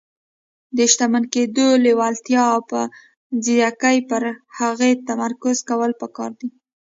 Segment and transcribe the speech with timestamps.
[0.77, 2.79] د شتمن کېدو لېوالتیا او په
[3.43, 4.21] ځيرکۍ پر
[4.59, 6.49] هغې تمرکز کول پکار دي.